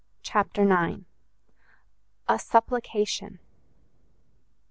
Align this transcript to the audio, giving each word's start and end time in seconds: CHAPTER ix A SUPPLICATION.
CHAPTER 0.23 0.63
ix 0.63 1.01
A 2.27 2.39
SUPPLICATION. 2.39 3.37